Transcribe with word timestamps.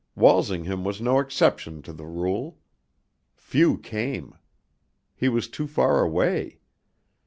Walsingham 0.15 0.83
was 0.83 0.99
no 0.99 1.19
exception 1.19 1.83
to 1.83 1.93
the 1.93 2.07
rule. 2.07 2.57
Few 3.35 3.77
came. 3.77 4.35
He 5.15 5.29
was 5.29 5.47
too 5.47 5.67
far 5.67 6.01
away. 6.03 6.57